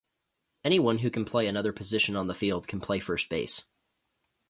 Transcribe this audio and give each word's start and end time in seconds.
Anyone 0.63 0.97
who 0.97 1.11
can 1.11 1.25
play 1.25 1.45
another 1.45 1.71
position 1.71 2.15
on 2.15 2.25
the 2.25 2.33
field 2.33 2.67
can 2.67 2.81
play 2.81 2.99
first 2.99 3.29
base. 3.29 3.65